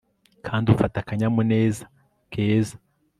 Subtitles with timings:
[0.47, 1.85] kandi ufata akanyamuneza
[2.31, 2.75] keza